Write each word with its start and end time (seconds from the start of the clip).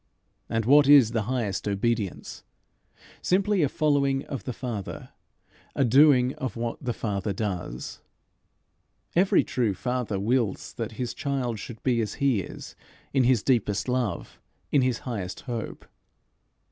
And 0.49 0.65
what 0.65 0.87
is 0.87 1.11
the 1.11 1.21
highest 1.29 1.67
obedience? 1.67 2.43
Simply 3.21 3.61
a 3.61 3.69
following 3.69 4.25
of 4.25 4.45
the 4.45 4.51
Father 4.51 5.09
a 5.75 5.85
doing 5.85 6.33
of 6.37 6.55
what 6.55 6.83
the 6.83 6.91
Father 6.91 7.33
does. 7.33 8.01
Every 9.15 9.43
true 9.43 9.75
father 9.75 10.19
wills 10.19 10.73
that 10.73 10.93
his 10.93 11.13
child 11.13 11.59
should 11.59 11.83
be 11.83 12.01
as 12.01 12.15
he 12.15 12.39
is 12.39 12.75
in 13.13 13.25
his 13.25 13.43
deepest 13.43 13.87
love, 13.87 14.41
in 14.71 14.81
his 14.81 14.97
highest 15.05 15.41
hope. 15.41 15.85